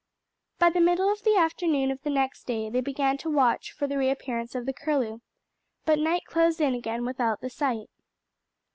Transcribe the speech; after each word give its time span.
By 0.57 0.71
the 0.71 0.81
middle 0.81 1.11
of 1.11 1.21
the 1.21 1.35
afternoon 1.35 1.91
of 1.91 2.01
the 2.01 2.09
next 2.09 2.45
day 2.45 2.71
they 2.71 2.81
began 2.81 3.19
to 3.19 3.29
watch 3.29 3.71
for 3.71 3.85
the 3.85 3.99
reappearance 3.99 4.55
of 4.55 4.65
the 4.65 4.73
Curlew; 4.73 5.19
but 5.85 5.99
night 5.99 6.25
closed 6.25 6.59
in 6.59 6.73
again 6.73 7.05
without 7.05 7.39
the 7.41 7.51
sight. 7.51 7.87